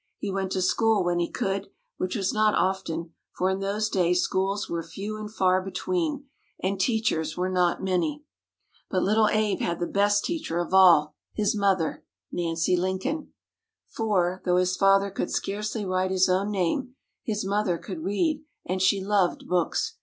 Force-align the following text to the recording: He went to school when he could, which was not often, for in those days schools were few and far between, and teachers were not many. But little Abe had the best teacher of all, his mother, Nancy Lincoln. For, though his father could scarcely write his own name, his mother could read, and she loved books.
He 0.17 0.31
went 0.31 0.51
to 0.53 0.63
school 0.63 1.03
when 1.03 1.19
he 1.19 1.29
could, 1.29 1.69
which 1.97 2.15
was 2.15 2.33
not 2.33 2.55
often, 2.55 3.13
for 3.37 3.51
in 3.51 3.59
those 3.59 3.87
days 3.87 4.23
schools 4.23 4.67
were 4.67 4.81
few 4.81 5.15
and 5.19 5.31
far 5.31 5.61
between, 5.61 6.25
and 6.59 6.79
teachers 6.81 7.37
were 7.37 7.51
not 7.51 7.83
many. 7.83 8.23
But 8.89 9.03
little 9.03 9.27
Abe 9.27 9.59
had 9.59 9.79
the 9.79 9.85
best 9.85 10.25
teacher 10.25 10.57
of 10.57 10.73
all, 10.73 11.13
his 11.33 11.55
mother, 11.55 12.03
Nancy 12.31 12.75
Lincoln. 12.75 13.31
For, 13.89 14.41
though 14.43 14.57
his 14.57 14.75
father 14.75 15.11
could 15.11 15.29
scarcely 15.29 15.85
write 15.85 16.09
his 16.09 16.27
own 16.27 16.49
name, 16.49 16.95
his 17.21 17.45
mother 17.45 17.77
could 17.77 17.99
read, 18.03 18.43
and 18.65 18.81
she 18.81 19.03
loved 19.05 19.47
books. 19.47 19.97